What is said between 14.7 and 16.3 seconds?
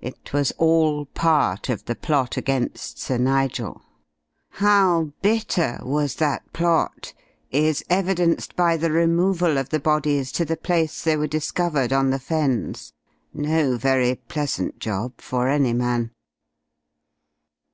job for any man."